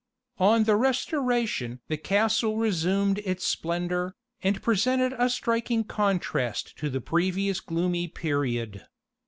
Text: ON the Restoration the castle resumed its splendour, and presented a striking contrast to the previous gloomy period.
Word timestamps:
ON 0.39 0.63
the 0.63 0.75
Restoration 0.75 1.79
the 1.87 1.95
castle 1.95 2.57
resumed 2.57 3.19
its 3.19 3.45
splendour, 3.45 4.15
and 4.41 4.59
presented 4.59 5.13
a 5.13 5.29
striking 5.29 5.83
contrast 5.83 6.75
to 6.79 6.89
the 6.89 6.99
previous 7.01 7.59
gloomy 7.59 8.07
period. 8.07 8.87